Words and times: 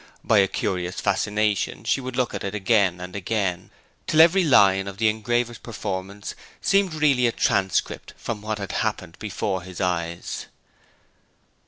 By 0.23 0.39
a 0.39 0.47
curious 0.47 0.99
fascination 0.99 1.83
she 1.83 2.01
would 2.01 2.15
look 2.15 2.33
at 2.33 2.43
it 2.43 2.55
again 2.55 2.99
and 2.99 3.15
again, 3.15 3.69
till 4.07 4.19
every 4.19 4.43
line 4.43 4.87
of 4.87 4.97
the 4.97 5.07
engraver's 5.09 5.59
performance 5.59 6.33
seemed 6.59 6.95
really 6.95 7.27
a 7.27 7.31
transcript 7.31 8.15
from 8.17 8.41
what 8.41 8.57
had 8.57 8.71
happened 8.71 9.19
before 9.19 9.61
his 9.61 9.79
eyes. 9.79 10.47